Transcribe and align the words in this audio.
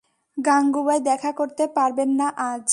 গাঙুবাই 0.37 0.99
দেখা 1.01 1.31
করতে 1.31 1.63
পারবেন 1.75 2.09
না 2.19 2.27
আজ। 2.49 2.67